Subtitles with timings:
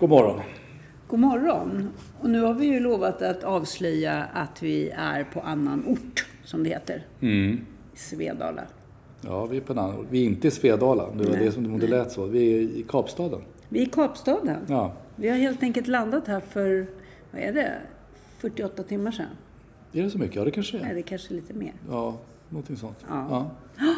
[0.00, 0.40] God morgon.
[1.06, 1.88] God morgon.
[2.20, 6.62] Och nu har vi ju lovat att avslöja att vi är på annan ort, som
[6.62, 7.06] det heter.
[7.20, 7.66] Mm.
[7.94, 8.62] I Svedala.
[9.20, 11.10] Ja, vi är på en annan Vi är inte i Svedala.
[11.10, 12.24] Det var Nej, det som det lät så.
[12.24, 13.40] Vi är i Kapstaden.
[13.68, 14.56] Vi är i Kapstaden.
[14.68, 14.92] Ja.
[15.16, 16.86] Vi har helt enkelt landat här för,
[17.30, 17.72] vad är det,
[18.38, 19.26] 48 timmar sedan?
[19.92, 20.36] Är det så mycket?
[20.36, 20.94] Ja, det kanske Nej, är.
[20.94, 21.72] det kanske är lite mer.
[21.90, 23.04] Ja, någonting sånt.
[23.08, 23.26] Ja.
[23.30, 23.50] Ja,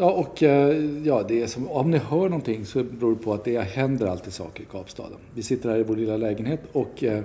[0.00, 3.32] ja och eh, ja, det är som, om ni hör någonting så beror det på
[3.32, 5.18] att det händer alltid saker i Kapstaden.
[5.34, 7.22] Vi sitter här i vår lilla lägenhet och eh,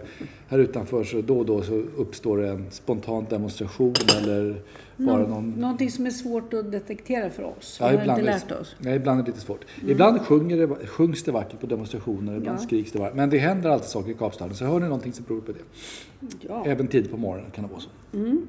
[0.48, 4.62] här utanför så då och då så uppstår det en spontan demonstration eller
[4.98, 7.78] bara Nå- någon Någonting som är svårt att detektera för oss.
[7.80, 8.76] Ja, har ibland är lärt oss.
[8.80, 9.66] Nej, ibland är det lite svårt.
[9.88, 12.64] Ibland sjunger det, sjungs det vackert på demonstrationer, ibland Ja.
[12.64, 13.16] skriks det vackert.
[13.16, 15.52] Men det händer alltid saker i Kapstaden, så hör ni någonting så beror det på
[15.52, 16.38] det.
[16.50, 16.64] Ja.
[16.66, 17.90] Även tidigt på morgonen kan det vara så.
[18.18, 18.48] Mm.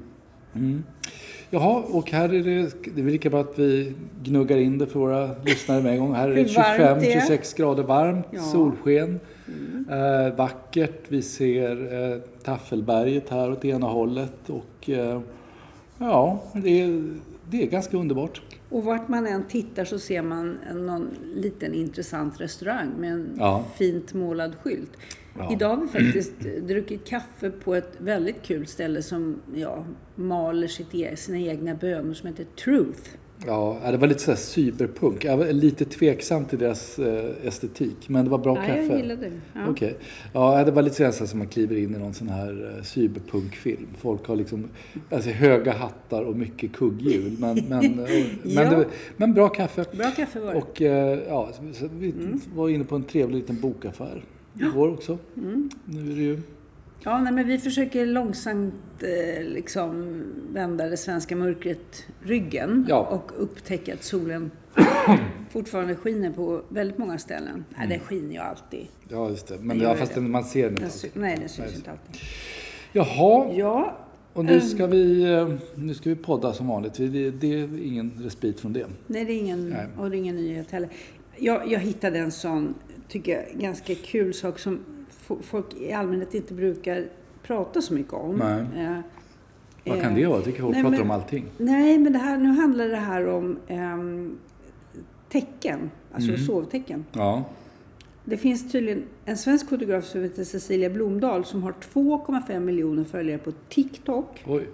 [1.49, 2.61] Jaha, och här är det,
[2.95, 5.99] det är väl lika bra att vi gnuggar in det för våra lyssnare med en
[5.99, 6.13] gång.
[6.13, 7.21] Här är det Hur varmt det är.
[7.21, 8.41] 25-26 grader varmt, Ja.
[8.41, 9.19] solsken,
[9.89, 11.01] eh, vackert.
[11.07, 15.21] Vi ser eh, Taffelberget här åt ena hållet och eh,
[15.97, 17.03] ja, det är,
[17.49, 18.41] det är ganska underbart.
[18.69, 23.63] Och vart man än tittar så ser man någon liten intressant restaurang med en Ja.
[23.77, 24.91] fint målad skylt.
[25.37, 25.51] Ja.
[25.53, 30.95] Idag har vi faktiskt druckit kaffe på ett väldigt kul ställe som ja, maler sitt
[30.95, 33.09] e sina egna bönor som heter Truth.
[33.45, 35.25] Ja, det var lite så här cyberpunk.
[35.25, 38.85] Jag var lite tveksam till deras eh, estetik, men det var bra Ja, kaffe.
[38.85, 39.31] jag gillade det.
[39.53, 39.69] Ja.
[39.69, 39.97] Okej.
[40.33, 42.83] Ja, det var lite så här som man kliver in i någon sån här eh,
[42.83, 43.87] cyberpunkfilm.
[43.97, 44.67] Folk har liksom
[45.11, 47.35] alltså, höga hattar och mycket kugghjul.
[47.39, 48.69] Men, men, eh, men, Ja.
[48.69, 48.85] det,
[49.17, 49.85] men bra kaffe.
[49.97, 50.59] Bra kaffe var det.
[50.59, 51.49] Och eh, ja,
[51.99, 52.13] vi
[52.55, 54.23] var inne på en trevlig liten bokaffär
[54.59, 55.17] igår också.
[55.37, 55.69] Mm.
[55.85, 56.41] Nu är det ju...
[57.03, 60.23] Ja, nej, men vi försöker långsamt eh, liksom
[60.53, 62.99] vända det svenska mörkret ryggen Ja.
[62.99, 64.51] och upptäcka att solen
[65.49, 67.65] fortfarande skiner på väldigt många ställen.
[67.77, 68.87] Nej, den skiner ju alltid.
[69.09, 69.57] Ja, just det.
[69.61, 70.21] Men ja, fast det.
[70.21, 71.11] man ser den inte alltid.
[71.13, 72.21] nej, den syns inte alltid.
[72.91, 73.97] Jaha, Ja,
[74.33, 76.93] och nu ska, vi, eh, nu ska vi podda som vanligt.
[76.93, 78.85] Det, det är ingen respit från det.
[79.07, 79.85] nej, det är ingen, Nej.
[79.97, 80.89] och det är ingen nyhet heller.
[81.37, 82.73] Jag, jag hittade en sån,
[83.07, 84.79] tycker jag, ganska kul sak som
[85.27, 87.05] fo- folk i allmänhet inte brukar
[87.43, 88.41] prata så mycket om.
[88.41, 88.97] Eh,
[89.85, 90.37] Vad eh, kan det vara?
[90.37, 91.45] Jag tycker folk nej, pratar men- om allting.
[91.57, 94.37] Nej, men det här, nu handlar det här om ehm,
[95.29, 96.41] tecken, alltså Mm.
[96.45, 97.05] sovtecken.
[97.13, 97.43] Ja.
[98.25, 103.37] Det finns tydligen en svensk fotograf som heter Cecilia Blomdahl som har 2,5 miljoner följare
[103.37, 104.43] på TikTok.
[104.47, 104.67] Oj.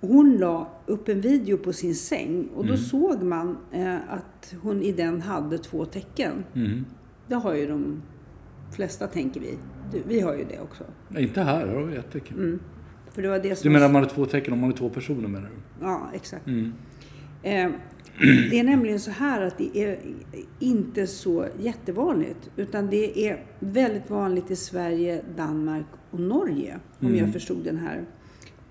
[0.00, 2.84] Hon la upp en video på sin säng och då Mm.
[2.84, 6.44] såg man eh, att hon i den hade två tecken.
[6.54, 6.84] Mm.
[7.28, 8.02] Det har ju de
[8.76, 9.58] flesta, tänker vi.
[10.06, 10.84] Vi har ju det också.
[11.08, 12.36] Nej, Inte här, har vi ett tecken.
[12.38, 12.58] Mm.
[13.10, 14.74] För det var det som Du menar om man har två tecken, om man är
[14.76, 15.84] två personer menar du?
[15.86, 16.46] Ja, exakt.
[16.46, 16.72] Mm.
[17.42, 17.70] Eh,
[18.50, 19.98] Det är nämligen så här att det är
[20.58, 22.50] inte så jättevanligt.
[22.56, 26.78] Utan det är väldigt vanligt i Sverige, Danmark och Norge.
[27.00, 27.18] Om Mm.
[27.18, 28.04] jag förstod den här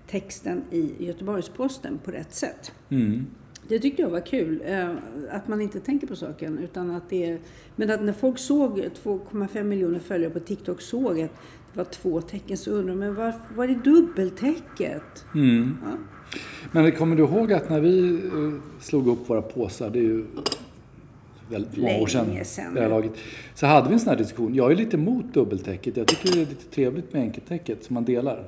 [0.06, 2.72] texten i Göteborgs-Posten på rätt sätt.
[2.88, 3.26] Mm.
[3.68, 4.62] Det tyckte jag var kul.
[4.66, 4.88] eh,
[5.30, 6.58] Att man inte tänker på saken.
[6.58, 7.38] Utan att det är,
[7.76, 11.30] men att när folk såg 2,5 miljoner följare på TikTok såg att
[11.72, 15.24] det var två tecken så undrar de, men var, var är dubbeltäcket?
[15.34, 15.76] Mm.
[15.84, 15.90] Ja.
[16.72, 20.24] Men kommer du ihåg att när vi eh, slog upp våra påsar, det är ju
[21.50, 22.74] väldigt många år sedan, sedan.
[22.74, 23.12] det här laget,
[23.54, 24.54] så hade vi en sån här diskussion.
[24.54, 25.96] Jag är lite emot dubbeltäcket.
[25.96, 28.44] Jag tycker det är lite trevligt med enkeltäcket som man delar.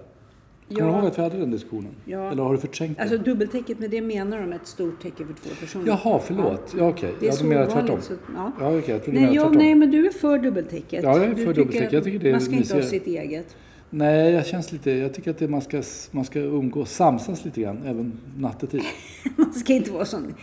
[0.68, 0.94] Kommer Ja.
[0.94, 1.90] du ihåg att vi hade den diskussionen?
[2.04, 2.30] Ja.
[2.30, 3.02] Eller har du förträngt det?
[3.02, 5.86] Alltså dubbeltäcket, med det menar de ett stort täcke för två personer.
[5.86, 6.74] Jaha, förlåt.
[6.78, 7.10] Ja, okej.
[7.20, 8.00] Är Jag menar tvärtom.
[8.00, 8.52] så- ja.
[8.60, 8.90] Ja, okej.
[8.94, 11.04] Jag du Nej, ja, nej, men du är för dubbeltäcket.
[11.04, 11.92] Ja, jag är Du för dubbeltäcket.
[11.92, 13.56] Jag tycker det är Man ska inte ha sitt eget.
[13.90, 14.90] Nej, jag känns lite...
[14.90, 18.82] Jag tycker att det, man, ska, man ska umgås, samsas lite grann, även nattetid.
[19.36, 20.34] Man ska inte vara sån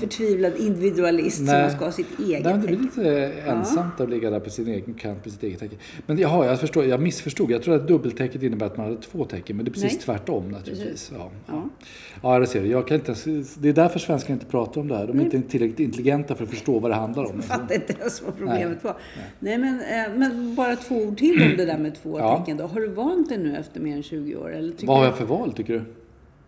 [0.00, 4.30] förtvivlad individualist som man ska ha sitt eget Nej, det blir lite ensamt att ligga
[4.30, 5.76] där på sin egen kant, på sitt eget täcke.
[6.06, 7.50] Men jaha, jag förstår, jag missförstod.
[7.50, 10.00] Jag tror att dubbeltäcket innebär att man hade två täcken, men det är precis Nej.
[10.00, 11.12] tvärtom naturligtvis.
[11.18, 11.68] Ja, Ja.
[12.22, 12.68] ja det ser du.
[12.68, 13.14] Jag kan inte,
[13.58, 15.06] det är därför svenskar inte pratar om det här.
[15.06, 17.32] De är inte tillräckligt intelligenta för att förstå vad det handlar om.
[17.34, 18.76] Jag fattar inte ens vad problemet Nej.
[18.82, 18.96] var.
[19.38, 22.38] Nej, men, eh, men bara två ord till om det där med två Ja.
[22.38, 22.66] tecken då.
[22.66, 24.54] Har du vant dig nu efter mer än 20 år?
[24.54, 25.82] Eller Vad har jag för val tycker du?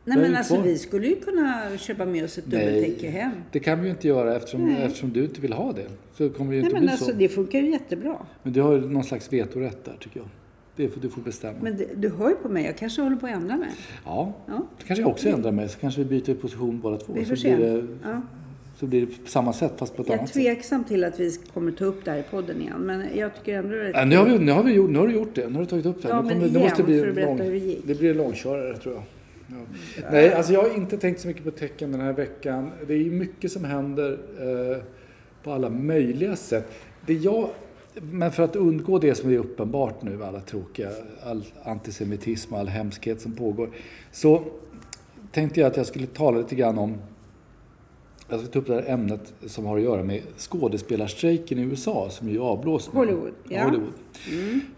[0.08, 3.30] Nej, Jag är men alltså vi skulle ju kunna köpa med oss ett dubbeltäcke hem.
[3.52, 4.82] det kan vi ju inte göra eftersom, Nej.
[4.82, 5.86] eftersom du inte vill ha det.
[6.18, 7.12] Så kommer det ju Nej, inte men bli alltså så.
[7.12, 8.16] det funkar ju jättebra.
[8.42, 10.28] Men du har ju någon slags vetorätt där tycker jag.
[10.76, 11.58] Det får, du får bestämma.
[11.62, 13.68] Men det, du hör ju på mig, jag kanske håller på att ändra mig.
[14.04, 14.66] Ja, Ja.
[14.86, 15.68] kanske jag också ändrar mig.
[15.68, 17.12] Så kanske vi byter position båda två.
[17.12, 17.56] Vi får så, se.
[17.56, 18.22] blir det, Ja.
[18.80, 20.42] så blir det på samma sätt fast på ett Jag är annat sätt.
[20.42, 22.80] tveksam till att vi kommer ta upp det här i podden igen.
[22.80, 24.98] Men jag tycker ändå det är Ja, nu, har vi, nu, har vi gjort, nu
[24.98, 25.46] har du gjort det.
[25.48, 26.08] Nu har du tagit upp det.
[26.08, 27.86] Ja, nu men det igen, måste bli för att berätta lång, hur det gick.
[27.86, 29.02] det blir långkörare tror jag.
[29.48, 29.56] Ja.
[30.10, 32.70] Nej, alltså jag har inte tänkt så mycket på tecken den här veckan.
[32.86, 34.82] Det är mycket som händer eh,
[35.42, 36.72] på alla möjliga sätt.
[37.06, 37.48] Det jag,
[37.94, 40.90] men för att undgå det som är uppenbart nu, alla tråkiga,
[41.24, 43.70] all antisemitism och all hemskhet som pågår,
[44.12, 44.42] så
[45.32, 46.98] tänkte jag att jag skulle tala lite grann om
[48.28, 52.10] jag ska ta upp det här ämnet som har att göra med skådespelarstrejken i USA
[52.10, 52.88] som ju avblåst.
[52.88, 53.64] Hollywood, ja.
[53.64, 53.92] Hollywood.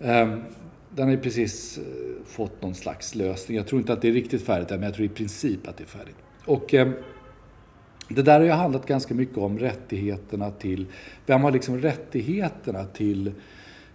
[0.00, 0.40] Ehm,
[0.90, 1.84] Den har ju precis eh,
[2.26, 3.56] fått någon slags lösning.
[3.56, 5.84] Jag tror inte att det är riktigt färdigt men jag tror i princip att det
[5.84, 6.16] är färdigt.
[6.44, 6.92] Och ehm,
[8.08, 10.86] det där har ju handlat ganska mycket om rättigheterna till,
[11.26, 13.32] vem har liksom rättigheterna till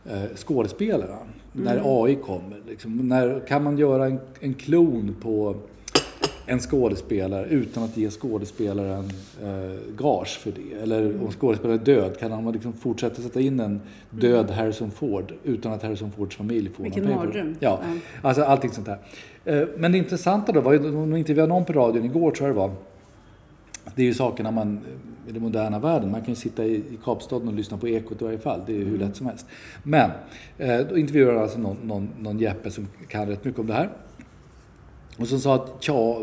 [0.05, 1.17] eh, skådespelarna?
[1.51, 2.61] När AI kommer.
[2.67, 5.55] Liksom, när, kan man göra en, en klon på
[6.45, 9.09] en skådespelare utan att ge skådespelaren
[9.43, 10.83] eh, gage för det?
[10.83, 15.33] Eller om skådespelaren är död, kan man liksom fortsätta sätta in en död Harrison Ford
[15.43, 17.55] utan att Harrison Fords familj får Vilken någon mardröm.
[17.59, 17.79] Ja,
[18.21, 18.97] alltså allting sånt där.
[19.45, 22.55] Eh, men det intressanta då var ju, de intervjuade någon på radion igår tror jag
[22.55, 22.71] det var.
[23.95, 24.79] Det är ju sakerna man,
[25.27, 28.21] i den moderna världen, man kan ju sitta i, i Kapstaden och lyssna på Ekot
[28.21, 29.45] i varje fall, det är ju hur lätt som helst.
[29.83, 30.11] Men,
[30.57, 33.89] eh, då intervjuade alltså någon, någon, någon Jeppe som kan rätt mycket om det här.
[35.17, 36.21] Och som sa att, ja,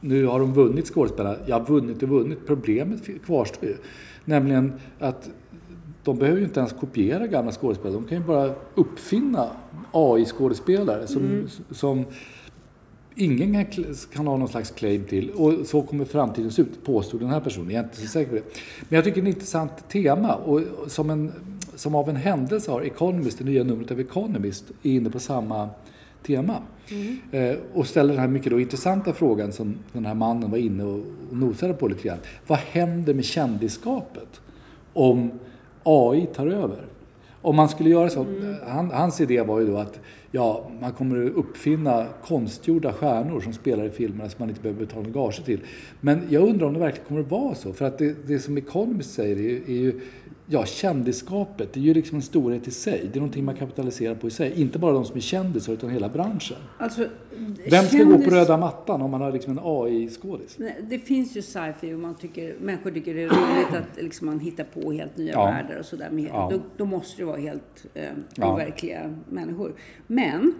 [0.00, 1.38] nu har de vunnit skådespelare.
[1.46, 2.38] Ja, vunnit och vunnit.
[2.46, 3.76] Problemet kvarstår ju.
[4.24, 5.30] Nämligen att
[6.04, 7.94] de behöver ju inte ens kopiera gamla skådespelare.
[8.00, 9.50] De kan ju bara uppfinna
[9.92, 12.04] AI-skådespelare som, som
[13.14, 15.30] ingen kan, kan ha någon slags claim till.
[15.30, 17.70] Och så kommer framtiden se ut, påstod den här personen.
[17.70, 18.44] Jag är inte så säker på det.
[18.88, 20.34] Men jag tycker det är ett intressant tema.
[20.34, 21.32] Och som, en,
[21.74, 25.68] som av en händelse har Economist, det nya numret av Economist, är inne på samma
[26.26, 26.62] tema.
[27.30, 30.84] Eh, och ställer den här mycket då intressanta frågan som den här mannen var inne
[30.84, 31.00] och,
[31.30, 32.18] och nosade på lite grann.
[32.46, 34.40] Vad händer med kändisskapet
[34.92, 35.30] om
[35.82, 36.84] AI tar över?
[37.42, 38.26] Om man skulle göra så,
[38.66, 40.00] han, hans idé var ju då att
[40.30, 44.86] ja, man kommer att uppfinna konstgjorda stjärnor som spelar i filmerna som man inte behöver
[44.86, 45.60] betala gage till.
[46.00, 47.72] Men jag undrar om det verkligen kommer att vara så.
[47.72, 50.00] För att det, det som Economist säger är, är ju
[50.52, 53.00] Ja, kändisskapet, det är ju liksom en storhet i sig.
[53.12, 54.60] Det är någonting man kapitaliserar på i sig.
[54.60, 56.56] Inte bara de som är kändisar, utan hela branschen.
[56.78, 57.06] Alltså,
[57.70, 60.58] Vem ska gå kändis- på röda mattan om man har liksom en AI-skådis?
[60.90, 64.40] Det finns ju sci-fi och man tycker, människor tycker det är roligt att liksom man
[64.40, 65.44] hittar på helt nya Ja.
[65.44, 66.26] världar och sådär.
[66.32, 66.48] Ja.
[66.52, 68.04] då, då måste det vara helt eh,
[68.34, 68.52] Ja.
[68.54, 69.72] overkliga människor.
[70.06, 70.54] Men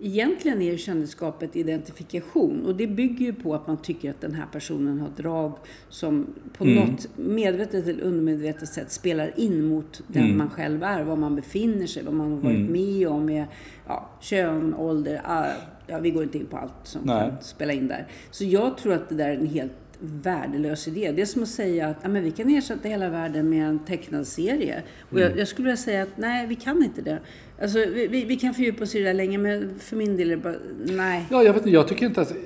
[0.00, 4.34] egentligen är ju kändisskapet identifikation och det bygger ju på att man tycker att den
[4.34, 5.52] här personen har drag
[5.88, 6.26] som
[6.58, 6.76] på Mm.
[6.76, 10.38] något medvetet eller undermedvetet sätt spelar in mot den Mm.
[10.38, 13.44] man själv är, var man befinner sig, vad man har varit med om med
[13.86, 15.46] ja, kön, ålder, ah,
[15.86, 17.30] ja, vi går inte in på allt som Nej.
[17.30, 18.06] kan spela in där.
[18.30, 21.12] Så jag tror att det där är en helt värdelös idé.
[21.12, 23.78] Det är som att säga att ja, men vi kan ersätta hela världen med en
[23.78, 24.82] tecknad serie.
[25.10, 27.18] Och jag, jag skulle vilja säga att nej, vi kan inte det.
[27.62, 30.36] Alltså, vi, vi, kan fördjupa oss i det där länge, men för min del är
[30.36, 30.54] det bara
[30.86, 31.24] nej.
[31.30, 32.30] Ja, jag vet inte, jag tycker inte att...
[32.30, 32.36] Eh,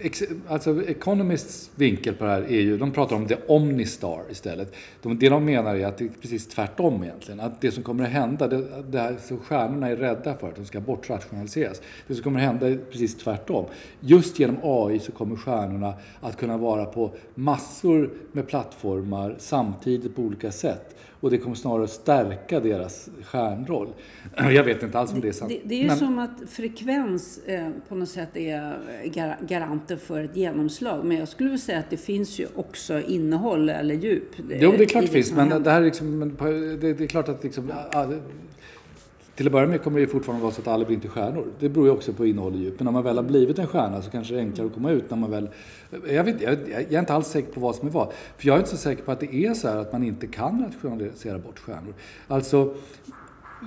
[0.00, 4.74] ex- Alltså Economists vinkel på det här är ju, de pratar om the omnistar istället.
[5.02, 7.40] De, det de menar är att det är precis tvärtom egentligen.
[7.40, 10.56] Att det som kommer att hända, det, det här som stjärnorna är rädda för, att
[10.56, 11.82] de ska bortrationaliseras.
[12.06, 13.64] Det som kommer att hända är precis tvärtom.
[14.00, 20.22] Just genom AI så kommer stjärnorna att kunna vara på massor med plattformar samtidigt på
[20.22, 20.96] olika sätt.
[21.20, 23.88] Och det kommer snarare att stärka deras stjärnroll.
[24.36, 25.48] Jag vet inte alls om det är sant.
[25.50, 29.98] Det, det är ju Men- som att frekvens eh, på något sätt är gar garanten
[29.98, 31.04] för ett genomslag.
[31.04, 34.28] Men jag skulle vilja säga att det finns ju också innehåll eller djup.
[34.48, 35.32] Jo, det är klart det finns.
[35.32, 36.36] Men det här är liksom,
[36.80, 37.72] det, det är klart att liksom,
[39.36, 41.46] till att börja med kommer det fortfarande vara så att alla blir inte stjärnor.
[41.58, 42.74] Det beror ju också på innehåll och djup.
[42.78, 44.90] Men när man väl har blivit en stjärna så kanske det är enklare att komma
[44.90, 45.48] ut när man väl...
[46.08, 48.12] Jag, vet, jag, jag är inte alls säker på vad som är vad.
[48.36, 50.26] För jag är inte så säker på att det är så här att man inte
[50.26, 51.94] kan rationalisera bort stjärnor.
[52.28, 52.74] Alltså,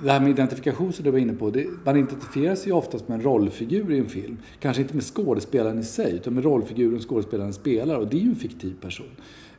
[0.02, 3.08] det här med identifikation som du var inne på, det, man identifierar sig ju oftast
[3.08, 4.38] med en rollfigur i en film.
[4.60, 8.28] Kanske inte med skådespelaren i sig, utan med rollfiguren skådespelaren spelar och det är ju
[8.28, 9.10] en fiktiv person.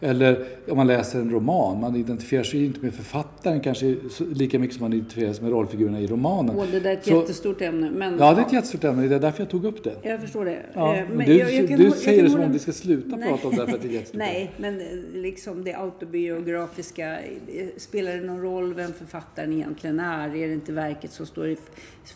[0.06, 3.96] Eller om man läser en roman, man identifierar sig ju inte med författaren kanske
[4.34, 6.56] lika mycket som man identifierar sig med rollfigurerna i romanen.
[6.56, 7.92] Och det där är ett Så- jättestort ämne.
[7.92, 9.96] Men, Ja, det är ett jättestort ämne, det är därför jag tog upp det.
[10.04, 10.60] Jag förstår det.
[10.74, 13.16] Ja, Eh, men du, jag- jag kan du säger det som om vi ska sluta
[13.16, 13.30] Nej.
[13.30, 14.18] prata om det för att det är jättestort.
[14.20, 17.20] Nej, men eh, liksom det autobiografiska.
[17.20, 20.36] eh, Spelar det någon roll vem författaren egentligen är?
[20.36, 21.58] Är det inte verket som står i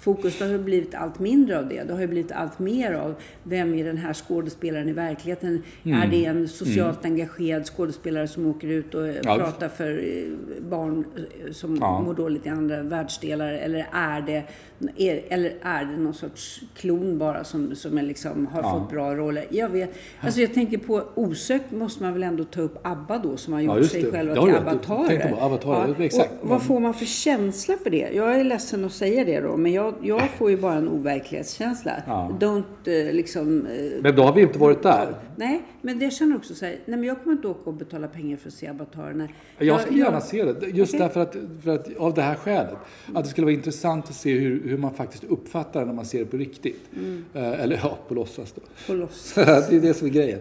[0.01, 0.37] fokus?
[0.39, 1.83] Det har ju blivit allt mindre av det.
[1.83, 5.61] Det har ju blivit allt mer av vem är den här skådespelaren i verkligheten?
[5.83, 6.01] Mm.
[6.01, 7.78] Är det en socialt engagerad skådespelare
[8.27, 9.35] som åker ut och eh, Ja.
[9.37, 11.05] pratar för eh, barn
[11.45, 12.01] eh, som Ja.
[12.01, 13.51] mår dåligt i andra världsdelar?
[13.53, 14.43] Eller är det,
[14.97, 18.79] är, eller är det någon sorts klon bara som, som är liksom, har Ja.
[18.79, 19.45] fått bra roller?
[19.49, 19.89] Jag vet.
[20.21, 23.59] Alltså jag tänker på osökt måste man väl ändå ta upp ABBA då som har
[23.61, 25.29] Ja, gjort just sig själva till avatarer.
[25.29, 26.31] På avatarer, exakt.
[26.41, 28.09] Och vad får man för känsla för det?
[28.13, 31.91] Jag är ledsen att säga det då, men jag, jag får ju bara en overklighetskänsla.
[32.07, 32.31] Ja.
[32.39, 33.67] Don't liksom...
[34.01, 35.15] Men då har vi inte varit där.
[35.35, 38.07] Nej, men det känner också så här, nej men jag kommer inte åka och betala
[38.07, 39.27] pengar för att se avatarerna.
[39.57, 42.77] Jag skulle gärna se det, just därför att, för att, av det här skälet.
[43.13, 46.05] Att det skulle vara intressant att se hur, hur man faktiskt uppfattar det när man
[46.05, 46.81] ser det på riktigt.
[46.95, 47.25] Mm.
[47.33, 48.61] Eh, eller ja, på låtsas då.
[48.87, 49.33] På loss.
[49.35, 50.39] det är det som är grejen.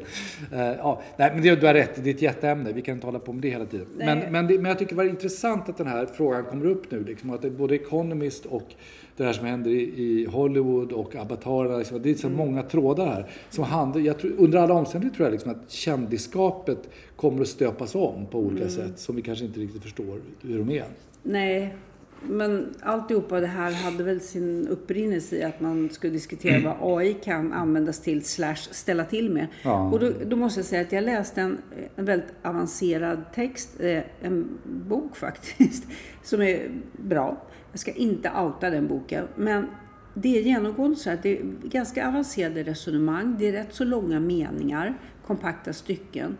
[0.52, 2.72] Eh, ja, nej, men det, du har rätt, det är ett jätteämne.
[2.72, 3.86] Vi kan inte hålla på med det hela tiden.
[3.96, 4.30] Men, Nej.
[4.30, 7.04] men, det, men jag tycker det var intressant att den här frågan kommer upp nu.
[7.04, 8.74] Liksom, att både Economist och
[9.18, 11.76] det här som händer i, i Hollywood och avatarerna.
[11.76, 12.36] Liksom, det är så Mm.
[12.38, 13.26] många trådar här.
[13.50, 17.94] Som handlar, jag tror, under alla omständigheter tror jag liksom att kändisskapet kommer att stöpas
[17.94, 18.74] om på olika Mm.
[18.74, 20.84] sätt som vi kanske inte riktigt förstår hur de är.
[21.22, 21.74] Nej,
[22.22, 27.14] men alltihopa det här hade väl sin upprinnelse i att man skulle diskutera vad AI
[27.14, 29.46] kan användas till slash ställa till med.
[29.62, 29.90] Ja.
[29.90, 31.58] Och då, då måste jag säga att jag läste en,
[31.96, 35.86] en väldigt avancerad text, eh, en bok faktiskt,
[36.22, 37.42] som är bra.
[37.72, 39.66] Jag ska inte outa den boken, men
[40.14, 44.20] det är genomgående så att det är ganska avancerade resonemang, det är rätt så långa
[44.20, 46.36] meningar, kompakta stycken.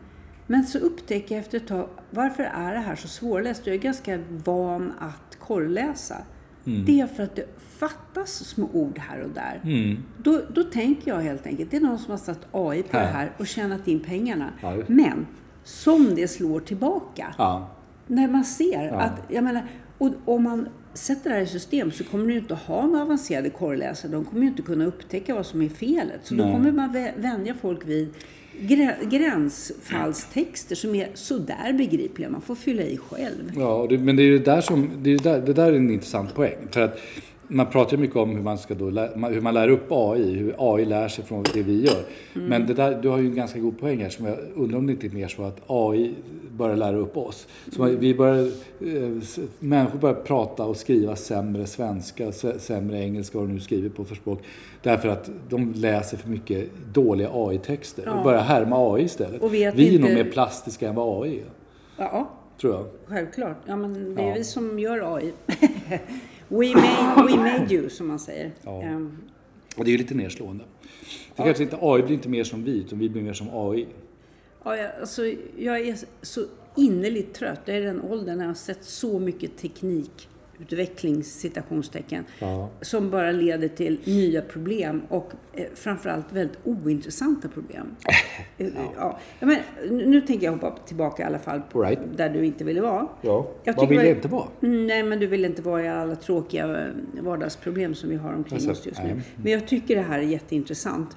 [0.51, 3.67] Men så upptäcker jag efter ett tag, varför är det här så svårläst?
[3.67, 6.17] Jag är ganska van att korrläsa.
[6.87, 7.47] Det är för att det
[7.79, 9.61] fattas små ord här och där.
[10.23, 13.05] Då, då tänker jag helt enkelt, det är någon som har satt AI på Här.
[13.07, 14.53] det här och tjänat in pengarna.
[14.63, 14.77] Ja.
[14.87, 15.27] Men,
[15.65, 17.35] som det slår tillbaka.
[17.39, 17.71] Ja.
[18.07, 19.63] När man ser att, jag menar,
[19.99, 23.03] och om man sätter det här i system så kommer du inte att ha några
[23.03, 24.13] avancerade korrläsare.
[24.13, 26.21] De kommer ju inte kunna upptäcka vad som är felet.
[26.23, 26.53] Så då Nej.
[26.53, 28.15] kommer man vä- vänja folk vid
[29.11, 32.31] gränsfallstexter som är sådär begripliga.
[32.31, 33.53] Man får fylla i själv.
[33.57, 35.91] Ja, det, men det är ju där som, det, är där, det där är en
[35.91, 36.57] intressant poäng.
[36.71, 36.99] För att
[37.49, 38.91] man pratar ju mycket om hur man, ska då
[39.29, 42.03] hur man lär upp AI, hur AI lär sig från det vi gör.
[42.33, 44.87] Men det där, du har ju en ganska god poäng här som jag undrar om
[44.87, 46.15] det inte är mer så att AI
[46.59, 47.49] börjar lära upp oss.
[47.73, 48.47] Så vi börjar,
[48.81, 49.11] eh,
[49.59, 54.15] människor börjar prata och skriva sämre svenska, sämre engelska, vad de nu skriver på för
[54.15, 54.43] språk.
[54.83, 59.43] Därför att de läser för mycket dåliga AI-texter och börjar härma AI istället.
[59.53, 61.45] Vi är nog inte- mer plastiska än vad AI är,
[61.97, 62.87] Ja, tror jag.
[63.07, 63.57] självklart.
[63.67, 64.35] Ja, men det är Ja.
[64.35, 65.33] vi som gör AI.
[66.49, 68.51] we, made, we made you, som man säger.
[68.65, 68.83] Ja.
[68.83, 69.19] Ehm,
[69.77, 70.65] Och det är ju lite nedslående.
[71.37, 73.87] Det kanske inte, AI blir inte mer som vi, utan vi blir mer som AI.
[74.69, 75.23] Ja, jag, alltså,
[75.57, 76.45] jag är så
[76.77, 77.61] innerligt trött.
[77.65, 82.69] Jag är den åldern när jag har sett så mycket teknikutveckling, citationstecken, Ja.
[82.81, 87.97] som bara leder till nya problem och eh, framförallt väldigt ointressanta problem.
[88.61, 89.19] Eh, ja.
[89.41, 89.59] Ja, men,
[89.91, 91.99] nu tänker jag hoppa tillbaka i alla fall på right.
[92.17, 93.09] där du inte ville vara.
[93.23, 94.49] Ja, Jag vad vill jag inte vara?
[94.61, 98.55] Nej, men du vill inte vara i alla tråkiga eh, vardagsproblem som vi har omkring
[98.55, 99.15] Alltså, oss just nej.
[99.15, 99.23] nu.
[99.43, 101.17] Men jag tycker det här är jätteintressant.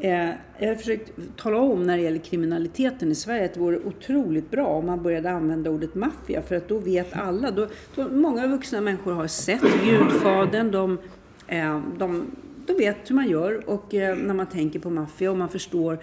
[0.00, 3.78] Eh, jag har försökt tala om när det gäller kriminaliteten i Sverige att det vore
[3.78, 7.50] otroligt bra om man började använda ordet maffia för att då vet alla.
[7.50, 10.98] Då, då, många vuxna människor har sett Gudfadern, de,
[11.46, 12.26] eh, de,
[12.66, 15.98] de vet hur man gör och eh, när man tänker på maffia och man förstår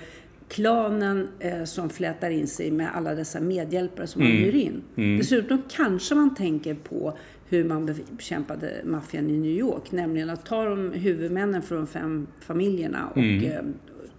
[0.48, 1.28] klanen
[1.66, 4.82] som flätar in sig med alla dessa medhjälpare som man hyr in.
[5.18, 7.18] Dessutom kanske man tänker på
[7.50, 12.28] hur man bekämpade maffian i New York, nämligen att ta de huvudmännen från de fem
[12.40, 13.64] familjerna och eh,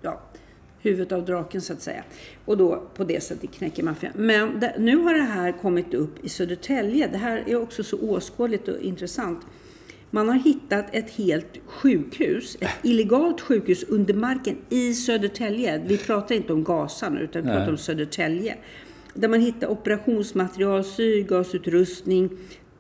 [0.03, 0.21] ja,
[0.79, 2.05] huvudet av draken så att säga.
[2.45, 4.13] Och då på det sättet knäcker maffian.
[4.17, 7.09] Men det, nu har det här kommit upp i Södertälje.
[7.13, 9.41] Det här är också så åskådligt och intressant.
[10.11, 15.83] Man har hittat ett helt sjukhus, ett illegalt sjukhus under marken i Södertälje.
[15.87, 18.57] Vi pratar inte om Gaza nu, utan vi pratar om Södertälje.
[19.15, 22.31] Där man hittar operationsmaterial, syrgasutrustning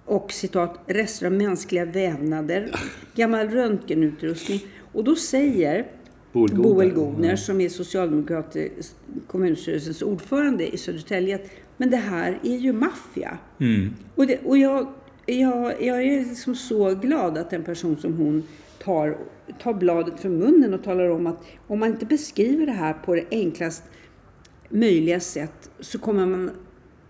[0.06, 2.70] och citat, rester av mänskliga vävnader,
[3.14, 4.60] gammal röntgenutrustning.
[4.92, 5.86] Och då säger
[6.32, 6.90] Boel Godner.
[6.90, 8.94] Godner, som är socialdemokratisk
[9.26, 13.38] kommunstyrelsens ordförande i Södertälje, att, men det här är ju maffia.
[14.14, 14.92] Och, det, och jag,
[15.26, 18.42] jag, jag är liksom så glad att en person som hon
[18.84, 19.18] tar,
[19.62, 23.14] tar bladet från munnen och talar om att om man inte beskriver det här på
[23.14, 23.82] det enklast
[24.68, 26.50] möjliga sätt så kommer man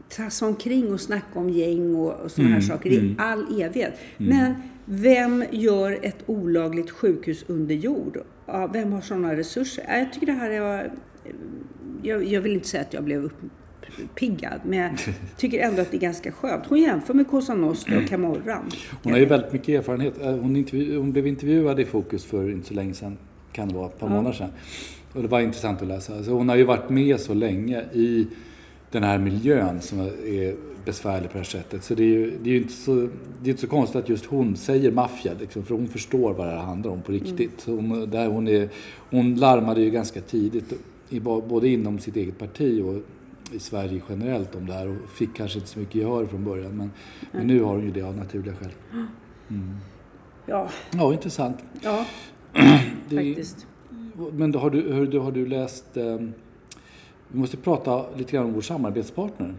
[0.09, 3.95] tassa omkring och snacka om gäng och, och sådana här saker i all evighet.
[4.17, 8.19] Men vem gör ett olagligt sjukhus under jord?
[8.47, 9.85] Ja, vem har sådana resurser?
[9.89, 10.93] Ja, Jag tycker det här är...
[12.03, 13.31] Jag, jag vill inte säga att jag blev
[14.05, 14.93] uppiggad, men jag
[15.37, 16.67] tycker ändå att det är ganska skönt.
[16.67, 18.71] Hon jämför med Cosa Nostra och Camorran.
[19.03, 20.21] Hon har ju väldigt mycket erfarenhet.
[20.21, 23.17] Eh, Hon, intervju, hon blev intervjuad i Fokus för inte så länge sedan,
[23.53, 24.51] kan det vara, ett par månader sedan.
[25.13, 26.17] Och det var intressant att läsa.
[26.17, 28.27] Alltså hon har ju varit med så länge i
[28.91, 31.85] den här miljön som är besvärlig på det här sättet.
[31.85, 32.95] Så det är ju, det är inte, så,
[33.43, 36.47] det är inte så konstigt att just hon säger maffia, liksom, för hon förstår vad
[36.47, 37.61] det här handlar om på riktigt.
[37.61, 38.69] Så Hon, där hon, är,
[39.11, 40.73] hon larmade ju ganska tidigt,
[41.09, 43.03] i, både inom sitt eget parti och
[43.55, 46.77] i Sverige generellt om det här och fick kanske inte så mycket gehör från början.
[46.77, 46.91] Men,
[47.33, 48.71] men nu har hon ju det av naturliga skäl.
[50.47, 51.59] Ja, Ja, intressant.
[51.83, 52.07] ja
[53.09, 53.67] Det, faktiskt.
[54.33, 55.97] men då har, du, har du läst...
[55.97, 56.19] Eh,
[57.29, 59.55] vi måste prata lite grann om vår samarbetspartner.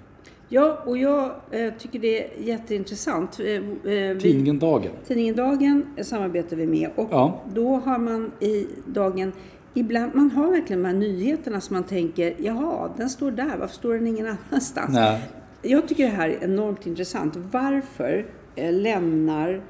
[0.49, 3.39] Ja, och jag eh, tycker det är jätteintressant.
[3.39, 4.91] Eh, eh, vi- Tidningen Dagen.
[5.07, 7.41] Tidningen Dagen samarbetar vi med och Ja.
[7.53, 9.31] då har man i Dagen
[9.73, 13.75] Ibland, man har verkligen de här nyheterna som man tänker, jaha, den står där, varför
[13.75, 14.93] står den ingen annanstans?
[14.93, 15.21] Nej.
[15.61, 17.35] Jag tycker det här är enormt intressant.
[17.51, 19.61] Varför eh, lämnar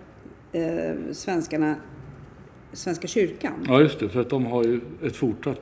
[0.51, 0.63] eh,
[1.11, 1.75] svenskarna
[2.73, 3.53] Svenska kyrkan?
[3.67, 4.09] Ja, just det.
[4.09, 5.61] För att de har ju ett fortsatt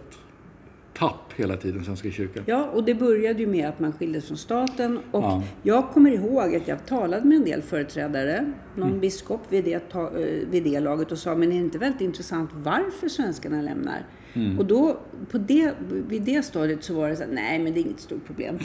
[0.97, 2.43] tapp hela tiden, Svenska kyrkan.
[2.47, 4.99] Ja, och det började ju med att man skildes från staten.
[5.11, 5.43] Och Ja.
[5.63, 8.99] jag kommer ihåg att jag talade med en del företrädare, någon Mm.
[8.99, 10.01] biskop vid det, eh,
[10.51, 14.05] vid det laget och sa, men är det inte väldigt intressant varför svenskarna lämnar?
[14.33, 14.59] Mm.
[14.59, 14.97] Och då,
[15.31, 15.71] på det,
[16.07, 18.57] vid det stadiet så var det så här, nej men det är inget stort problem.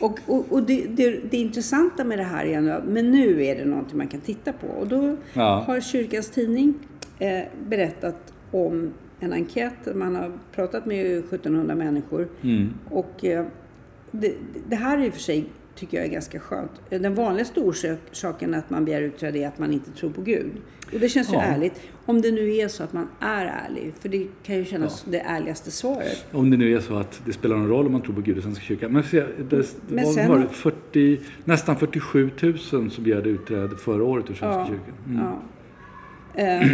[0.00, 3.64] Och, och, och det, det, det intressanta med det här är men nu är det
[3.64, 4.66] någonting man kan titta på.
[4.66, 5.64] Och då Ja.
[5.66, 6.74] har Kyrkans Tidning
[7.18, 9.94] eh, berättat om en enkät.
[9.94, 12.28] Man har pratat med 1700 människor.
[12.42, 12.68] Mm.
[12.90, 13.44] Och eh,
[14.10, 14.34] det,
[14.68, 16.70] det här är i och för sig, tycker jag är ganska skönt.
[16.90, 20.50] Den vanligaste orsaken att man begär utträde är att man inte tror på Gud.
[20.92, 21.42] Och det känns ju Ja.
[21.42, 21.80] ärligt.
[22.06, 23.92] Om det nu är så att man är ärlig.
[24.00, 26.26] För det kan ju kännas det ärligaste svaret.
[26.32, 28.36] Om det nu är så att det spelar någon roll om man tror på Gud
[28.36, 28.92] och Svenska kyrkan.
[28.92, 32.58] Men, se, det, Men var, sen- var det 40, nästan 47 000
[32.90, 34.94] som begärde utträde förra året ur Svenska Ja, kyrkan.
[35.06, 35.18] Mm.
[35.24, 35.42] ja.
[36.36, 36.68] Eh,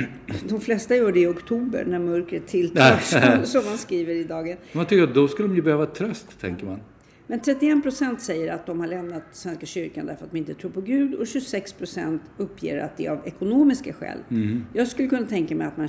[0.49, 4.57] de flesta gör det i oktober när mörkret tilltar, som, som man skriver i dagen.
[4.73, 6.81] Man tycker att då skulle de ju behöva tröst, tänker man.
[7.27, 10.71] Men 31 procent säger att de har lämnat Svenska kyrkan därför att de inte tror
[10.71, 14.19] på Gud och 26 procent uppger att det är av ekonomiska skäl.
[14.31, 14.65] Mm.
[14.73, 15.89] Jag skulle kunna tänka mig att man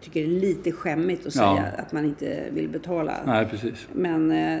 [0.00, 1.56] tycker det är lite skämmigt att Ja.
[1.56, 3.14] säga att man inte vill betala.
[3.26, 3.88] Nej, precis.
[3.92, 4.60] Men eh,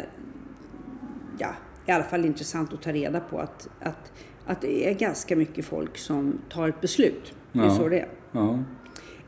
[1.38, 1.54] ja,
[1.86, 4.12] i alla fall intressant att ta reda på att, att,
[4.46, 7.34] att det är ganska mycket folk som tar ett beslut.
[7.52, 7.70] Det är Ja.
[7.70, 8.08] så det är.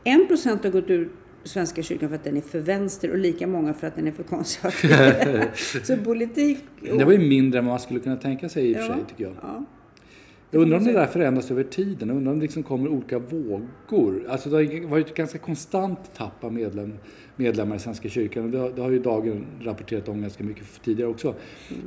[0.04, 1.08] En procent har gått ur
[1.44, 4.12] Svenska kyrkan för att den är för vänster och lika många för att den är
[4.12, 5.82] för konservativ.
[5.84, 6.58] så politik...
[6.82, 9.04] Det var ju mindre än vad man skulle kunna tänka sig i och för sig,
[9.08, 9.64] tycker jag.
[10.56, 10.60] Ja.
[10.60, 12.08] Jag undrar om det där förändras över tiden.
[12.08, 14.22] Jag undrar om det liksom kommer olika vågor.
[14.28, 16.92] Alltså det har varit ett ganska konstant tapp av medlem,
[17.36, 18.44] medlemmar i Svenska kyrkan.
[18.44, 21.34] Och det, har- det har ju Dagen rapporterat om ganska mycket tidigare också.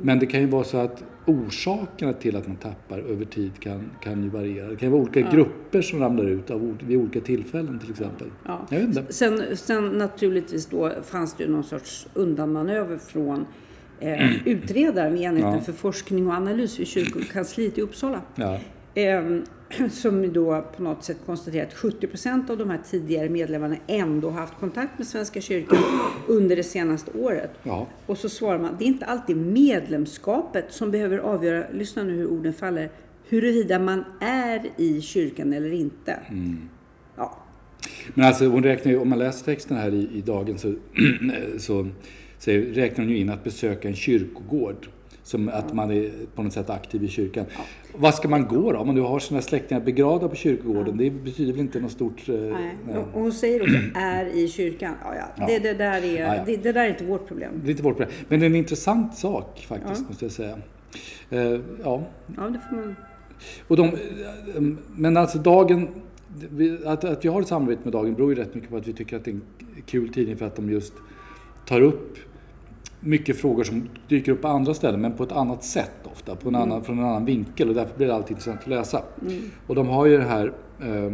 [0.02, 3.90] Men det kan ju vara så att orsakerna till att man tappar över tid kan,
[4.02, 4.68] kan ju variera.
[4.68, 8.26] Det kan ju vara olika grupper som ramlar ut av, vid olika tillfällen till exempel.
[8.46, 8.66] Ja.
[8.70, 9.12] Jag vet inte.
[9.12, 13.46] Sen, sen naturligtvis då fanns det ju någon sorts undanmanöver från
[14.00, 15.60] eh, utredaren vid enheten Ja.
[15.60, 18.20] för forskning och analys vid kyrkokansliet i Uppsala.
[18.34, 18.58] Ja.
[18.94, 19.42] Ehm,
[19.90, 24.30] som då på något sätt konstaterar att 70 procent av de här tidigare medlemmarna ändå
[24.30, 25.78] haft kontakt med Svenska kyrkan
[26.26, 27.50] under det senaste året.
[27.62, 27.86] Ja.
[28.06, 32.26] Och så svarar man, det är inte alltid medlemskapet som behöver avgöra, lyssna nu hur
[32.26, 32.90] orden faller,
[33.28, 36.16] huruvida man är i kyrkan eller inte.
[37.16, 37.38] Ja,
[38.14, 40.74] Men alltså hon räknar ju, om man läser texten här i, i dagen så,
[41.58, 41.88] så,
[42.40, 44.88] så räknar hon ju in att besöka en kyrkogård.
[45.22, 47.46] Som att man är på något sätt aktiv i kyrkan.
[47.94, 48.78] Vad ska man gå då?
[48.78, 50.96] Om man nu har sina släktingar begravda på kyrkogården.
[50.96, 52.28] Det betyder väl inte något stort...
[52.28, 52.76] eh, nej.
[52.86, 52.96] nej.
[52.96, 54.94] Och hon säger också, är i kyrkan.
[55.04, 55.24] Ja, ja.
[55.36, 55.46] Ja.
[55.46, 56.42] Det, det, där är, Ja, ja.
[56.46, 57.52] Det, det där är inte vårt problem.
[57.62, 58.16] Det är inte vårt problem.
[58.28, 60.58] Men det är en intressant sak faktiskt, måste jag säga.
[61.30, 62.02] Eh, ja,
[62.36, 62.96] Ja, det får man...
[63.68, 63.96] Och de,
[64.96, 65.88] men alltså dagen,
[66.86, 68.92] att, att vi har ett samarbete med Dagen beror ju rätt mycket på att vi
[68.92, 69.42] tycker att det är en
[69.86, 70.92] kul tidning för att de just
[71.66, 72.18] tar upp
[73.00, 76.48] mycket frågor som dyker upp på andra ställen men på ett annat sätt ofta, på
[76.48, 79.02] en annan, från en annan vinkel och därför blir det alltid intressant att läsa.
[79.66, 81.12] Och de har ju det här eh,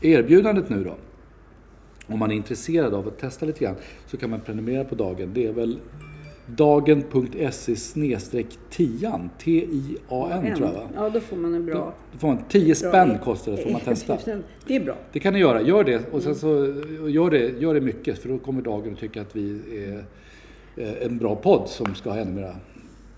[0.00, 0.94] erbjudandet nu då.
[2.06, 3.74] Om man är intresserad av att testa lite grann
[4.06, 5.30] så kan man prenumerera på Dagen.
[5.34, 5.78] Det är väl
[6.46, 10.88] dagen.se snedstreck tian, T-I-A-N tror jag va?
[10.94, 11.94] Ja, då får man en bra...
[12.12, 14.18] Då får man 10 bra spänn kostar det får man testa.
[14.66, 14.96] Det är bra.
[15.12, 16.12] Det kan ni göra, gör det.
[16.12, 16.48] Och sen så
[17.08, 20.04] gör det, gör det mycket för då kommer dagen att tycka att vi är
[20.76, 22.56] en bra podd som ska ha ännu mera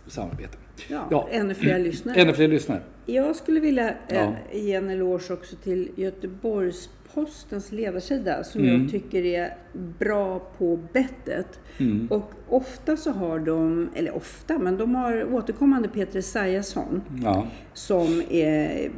[0.07, 0.57] samarbete.
[0.89, 1.29] Ja, Ja.
[1.31, 2.21] Ännu fler lyssnare.
[2.21, 2.81] Ännu fler lyssnare.
[3.07, 4.33] Jag skulle vilja eh, Ja.
[4.53, 8.83] ge en eloge också till Göteborgs-Postens ledarsida som Mm.
[8.83, 9.55] jag tycker är
[9.99, 11.61] bra på bettet.
[11.79, 12.07] Mm.
[12.11, 17.47] Och ofta så har de, eller ofta, men de har återkommande Peter Esaiasson Ja.
[17.75, 18.91] som är,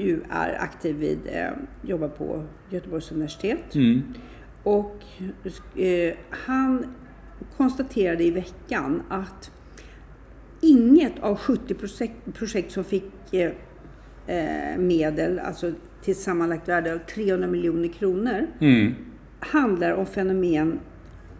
[0.00, 1.50] ju är aktiv vid, eh,
[1.82, 3.74] jobbar på Göteborgs universitet.
[3.74, 4.02] Mm.
[4.62, 4.96] Och
[5.78, 6.86] eh, han
[7.56, 9.50] konstaterade i veckan att
[10.60, 13.50] inget av 70 projekt, projekt som fick eh,
[14.26, 18.94] eh, medel, alltså till sammanlagt värde av 300 miljoner kronor, Mm.
[19.40, 20.78] handlar om fenomen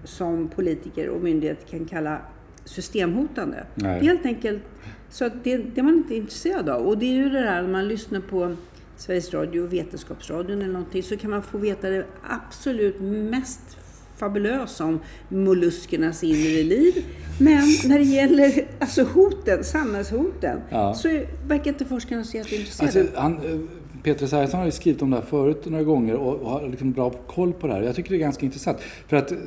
[0.05, 2.19] som politiker och myndigheter kan kalla
[2.65, 3.65] systemhotande.
[3.75, 4.01] Nej.
[4.01, 4.63] Det är helt enkelt
[5.11, 6.83] så att det, det är man inte intresserad av.
[6.87, 8.57] Och det är ju det där när man lyssnar på
[8.97, 13.79] Sveriges Radio och Vetenskapsradion eller någonting så kan man få veta det absolut mest
[14.17, 14.99] fabulösa om
[15.29, 17.05] molluskernas inre liv.
[17.39, 20.95] Men när det gäller alltså hoten, samhällshoten, Ja.
[20.95, 21.09] så
[21.49, 23.01] verkar inte forskarna så jätteintresserade.
[23.01, 23.59] Alltså, han, eh,
[24.03, 27.11] Peter Esaiasson har ju skrivit om det här förut några gånger och har liksom bra
[27.11, 27.83] koll på det här.
[27.83, 28.79] Jag tycker det är ganska intressant.
[29.09, 29.39] För att eh,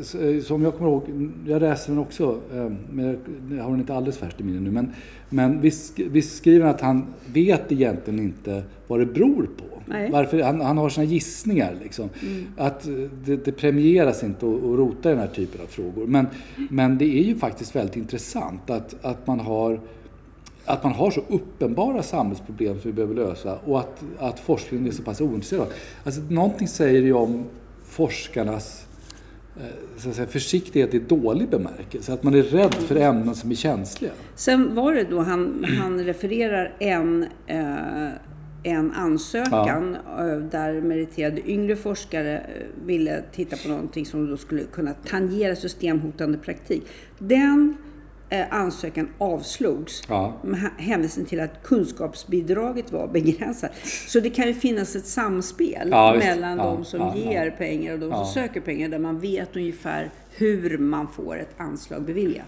[0.44, 1.04] som jag kommer ihåg,
[1.48, 3.18] jag läste den också, eh, men jag-
[3.58, 4.72] jag har den inte alldeles färskt i minne nu.
[4.72, 4.92] Men,
[5.30, 9.64] men visst, visst skriver han att han vet egentligen inte vad det beror på.
[9.88, 10.12] Nej.
[10.12, 11.76] Varför, han, han har sina gissningar.
[11.84, 12.10] Liksom.
[12.58, 12.94] Att eh,
[13.26, 16.08] det, det premieras inte att, att rota i den här typen av frågor.
[16.08, 16.28] Men,
[16.70, 19.80] men det är ju faktiskt väldigt intressant att, att man har
[20.68, 24.92] att man har så uppenbara samhällsproblem som vi behöver lösa och att, att forskningen är
[24.92, 25.68] så pass ointresserad.
[26.04, 27.46] Alltså, någonting säger ju om
[27.86, 28.88] forskarnas
[29.58, 29.64] eh,
[29.98, 32.14] så att säga, försiktighet i dålig bemärkelse.
[32.14, 34.12] Att man är rädd för ämnen som är känsliga.
[34.36, 38.08] Sen var det då han, han refererar en, eh,
[38.64, 42.46] en ansökan eh, där meriterade yngre forskare eh,
[42.86, 46.84] ville titta på någonting som då skulle kunna tangera systemhotande praktik.
[47.20, 47.78] Den
[48.30, 50.34] eh, ansökan avslogs Ja.
[50.44, 53.72] med hä- hänvisning till att kunskapsbidraget var begränsat.
[54.08, 57.32] Så det kan ju finnas ett samspel Ja, mellan Ja, de som ja, ja.
[57.32, 58.26] ger pengar och de som Ja.
[58.34, 62.46] söker pengar där man vet ungefär hur man får ett anslag beviljat.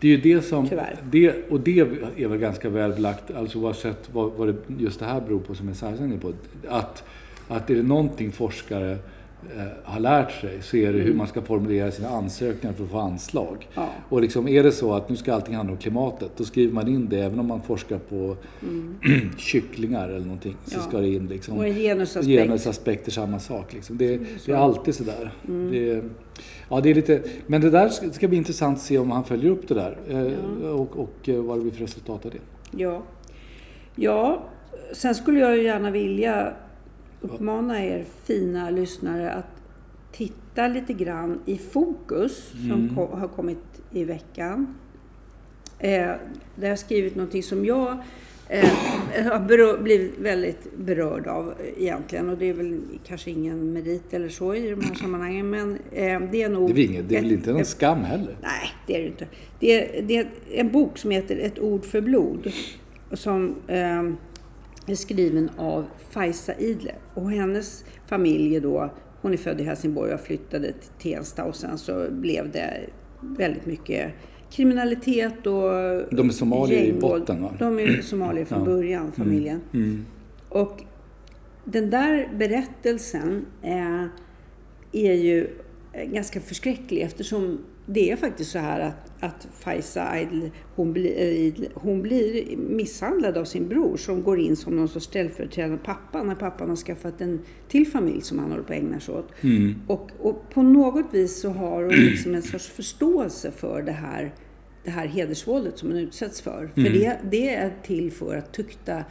[0.00, 0.68] Det är ju det som...
[0.68, 0.96] Tyvärr.
[1.10, 1.78] Det, och det
[2.16, 5.54] är väl ganska väl belagt, alltså oavsett vad, vad det, just det här beror på
[5.54, 6.32] som Esaiasson är på.
[6.68, 7.04] Att,
[7.48, 8.98] att är det någonting forskare
[9.84, 12.98] har lärt sig så är det hur man ska formulera sina ansökningar för att få
[12.98, 13.68] anslag.
[13.74, 13.88] Ja.
[14.08, 16.88] Och liksom är det så att nu ska allting handla om klimatet, då skriver man
[16.88, 18.36] in det även om man forskar på
[19.36, 20.56] kycklingar eller någonting.
[20.66, 20.82] Så Ja.
[20.82, 22.26] ska det in liksom Och en genusaspekt.
[22.42, 23.72] genusaspekter, samma sak.
[23.74, 23.98] Liksom.
[23.98, 25.30] Det, det är alltid sådär.
[25.70, 26.02] Det,
[26.70, 29.24] ja, det är lite, men det där ska, ska bli intressant att se om han
[29.24, 32.38] följer upp det där eh, och, och eh, vad det blir för resultat av det.
[32.82, 33.02] Ja.
[33.94, 34.42] ja,
[34.92, 36.52] sen skulle jag ju gärna vilja
[37.20, 39.46] uppmana er fina lyssnare att
[40.12, 43.58] titta lite grann i Fokus som ko- har kommit
[43.92, 44.74] i veckan.
[45.78, 46.18] Eh, där
[46.60, 47.96] jag har skrivit någonting som jag
[48.48, 48.68] eh,
[49.32, 52.28] har berör, blivit väldigt berörd av egentligen.
[52.28, 55.50] Och det är väl kanske ingen merit eller så i de här sammanhangen.
[55.50, 56.68] Men eh, det är nog...
[56.68, 58.36] Det är väl, inget, det är väl inte någon ett- skam heller?
[58.42, 59.26] Nej, det är det inte.
[59.60, 62.52] Det är, det är en bok som heter Ett ord för blod.
[63.12, 64.02] Som eh,
[64.92, 66.94] är skriven av Fajsa Idle.
[67.14, 68.90] Och hennes familj är då,
[69.22, 72.80] hon är född i Helsingborg och flyttade till Tensta och sen så blev det
[73.20, 74.12] väldigt mycket
[74.50, 75.62] kriminalitet och
[76.16, 77.54] De är somalier i botten, va?
[77.58, 78.64] De är somalier från Ja.
[78.64, 79.60] början, familjen.
[79.74, 80.04] Mm.
[80.48, 80.82] Och
[81.64, 84.04] den där berättelsen eh,
[84.92, 85.48] är ju
[86.06, 92.02] ganska förskräcklig eftersom det är faktiskt så här att, att Faiza Aidel, hon, blir, hon
[92.02, 96.68] blir misshandlad av sin bror som går in som någon sorts ställföreträdande pappa när pappan
[96.68, 99.32] har skaffat en till familj som han håller på att ägna sig åt.
[99.40, 99.74] Mm.
[99.86, 104.34] Och, och på något vis så har hon liksom en sorts förståelse för det här,
[104.84, 106.70] det här hedersvåldet som hon utsätts för.
[106.74, 106.92] För Mm.
[106.92, 109.04] det, det är till för att tukta,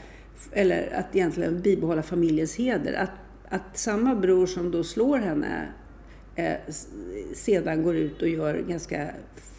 [0.52, 2.94] eller att egentligen bibehålla familjens heder.
[2.94, 3.12] Att,
[3.50, 5.68] att samma bror som då slår henne
[6.36, 6.54] eh,
[7.34, 9.08] sedan går ut och gör ganska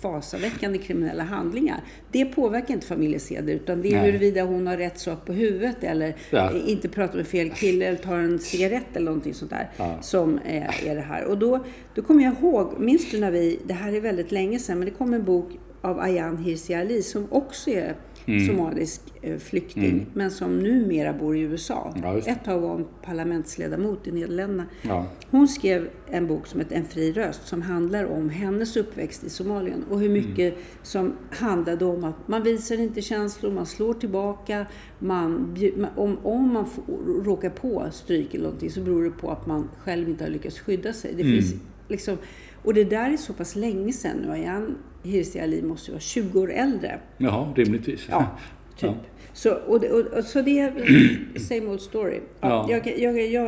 [0.03, 1.81] fasaväckande kriminella handlingar.
[2.13, 4.07] Det påverkar inte familjens heder utan det är Nej.
[4.07, 6.51] huruvida hon har rätt sak på huvudet eller Ja.
[6.55, 9.99] eh, inte pratar med fel kille eller tar en cigarett eller någonting sånt där Ja.
[10.03, 11.25] som är, är det här.
[11.25, 14.59] Och då, då kommer jag ihåg, minns du när vi, det här är väldigt länge
[14.59, 17.95] sedan, men det kom en bok av Ayaan Hirsi Ali som också är
[18.27, 18.47] Mm.
[18.47, 21.95] somalisk eh, flykting men som numera bor i USA.
[22.03, 22.19] Ja.
[22.19, 24.67] Ett tag var hon parlamentsledamot i Nederländerna.
[24.83, 25.07] Ja.
[25.31, 29.31] Hon skrev en bok som heter En fri röst som handlar om hennes uppväxt i
[29.31, 34.67] Somalien och hur mycket som handlade om att man visar inte känslor, man slår tillbaka,
[34.99, 35.57] man,
[35.97, 36.83] om, om man får,
[37.25, 40.59] råkar på stryk eller någonting så beror det på att man själv inte har lyckats
[40.59, 41.15] skydda sig.
[41.17, 41.55] Det finns
[41.89, 42.17] liksom,
[42.65, 44.31] och det där är så pass länge sedan nu.
[44.31, 46.99] Ayaan Hirsi Ali måste vara 20 år äldre.
[47.19, 48.07] Jaha, rimligtvis.
[48.11, 48.27] Ja,
[48.79, 48.91] typ.
[49.33, 52.21] Så, och, och, och, så det är same old story.
[52.41, 52.81] Ja, Ja.
[52.87, 53.45] Jag, jag, jag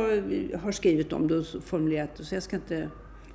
[0.59, 2.87] har skrivit om det och formulerat det, så jag ska inte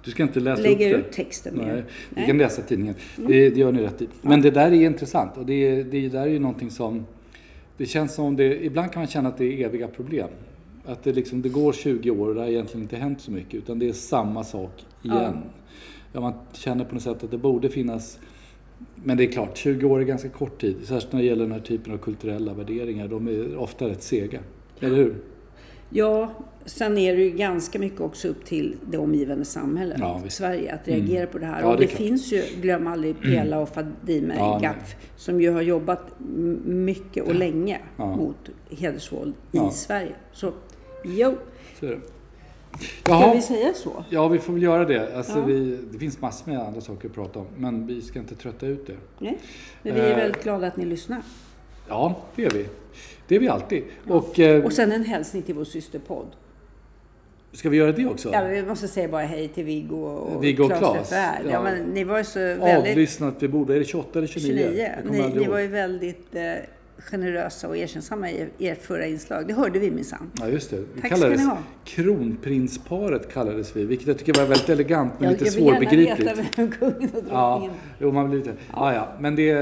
[0.05, 1.09] Du ska inte läsa lägga upp det.
[1.09, 1.65] ut texten mer.
[1.67, 1.85] Nej.
[2.17, 2.27] Mm.
[2.27, 2.95] kan läsa tidningen.
[3.17, 4.09] Det, det gör ni rätt i.
[4.23, 7.07] Men det där är intressant och det, det där är ju någonting som...
[7.77, 8.65] Det känns som det...
[8.65, 10.29] Ibland kan man känna att det är eviga problem.
[10.87, 13.55] Att det, liksom, det går 20 år och det har egentligen inte hänt så mycket
[13.55, 15.17] utan det är samma sak igen.
[15.17, 15.33] Ja.
[16.23, 18.19] Man känner på något sätt att det borde finnas...
[18.95, 20.77] Men det är klart, 20 år är ganska kort tid.
[20.85, 23.09] Särskilt när det gäller den här typen av kulturella värderingar.
[23.09, 24.41] De är ofta rätt sega.
[24.81, 25.17] Eller hur?
[25.91, 26.31] Ja,
[26.65, 30.23] sen är det ju ganska mycket också upp till det omgivande samhället, Ja.
[30.29, 31.61] Sverige, att reagera på det här.
[31.61, 34.59] Ja, och det det, finns ju, glöm aldrig Pela och Fadime Ja.
[34.63, 36.01] Gaff, som ju har jobbat
[36.65, 38.17] mycket och länge Ja.
[38.17, 38.37] mot
[38.71, 39.69] hedersvåld Ja.
[39.71, 40.13] i Sverige.
[40.33, 40.53] Så,
[41.05, 41.35] jo,
[41.81, 41.87] Så
[42.79, 42.85] det.
[42.85, 43.35] ska Jaha.
[43.35, 44.05] vi säga så?
[44.11, 45.17] Ja, vi får väl göra det.
[45.17, 45.45] Alltså, Ja.
[45.45, 48.67] vi, det finns massor med andra saker att prata om, men vi ska inte trötta
[48.67, 48.97] ut det.
[49.19, 49.39] Nej?
[49.83, 50.17] Men vi är Eh.
[50.17, 51.23] väldigt glada att ni lyssnar.
[51.89, 52.67] Ja, det är vi.
[53.29, 53.83] Det är vi alltid.
[54.09, 56.27] Och, eh, Och sen en hälsning till vår systerpodd.
[57.53, 58.31] ska vi göra det också?
[58.33, 61.13] Ja, vi måste säga bara hej till Viggo och, Viggo och Claes.
[61.13, 61.33] Ja.
[61.51, 61.63] ja.
[61.63, 62.91] men ni var ju så väldigt...
[62.93, 63.75] Avlyssnat vid bordet.
[63.75, 64.57] Är det 28 eller 29?
[64.69, 64.91] 29.
[64.97, 66.43] Jag kommer Ni, ni var ju väldigt eh,
[66.99, 69.47] generösa och erkännsamma i ert förra inslag.
[69.49, 70.31] Det hörde vi minsann.
[70.41, 70.77] Ja, just det.
[70.95, 71.59] Vi Tack kallades, ska ni ha.
[71.85, 75.79] Kronprinsparet kallades vi, vilket jag tycker var väldigt elegant men Jag, lite jag vill gärna
[75.81, 76.21] svårbegripligt.
[76.39, 78.53] veta vem kungen och Ja, drottningen jo, man blir lite...
[78.73, 79.09] Ja, ja.
[79.21, 79.55] Men det...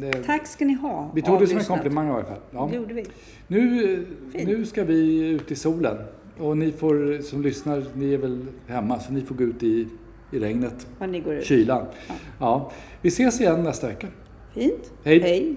[0.00, 1.10] det Tack ska ni ha.
[1.14, 2.38] vi tog det som en komplimang i alla fall.
[2.50, 2.68] Ja.
[2.70, 3.04] Det gjorde vi.
[3.46, 4.48] Nu, Fint.
[4.48, 5.96] nu ska vi ut i solen.
[6.38, 9.88] Och ni får, som lyssnar, ni är väl hemma, så ni får gå ut i,
[10.32, 11.44] i regnet, Vad ni går ut.
[11.44, 11.86] kylan.
[12.38, 12.72] Ja.
[13.02, 14.06] Vi ses igen nästa vecka.
[14.54, 14.92] Fint.
[15.04, 15.20] Hej.
[15.20, 15.56] Hej.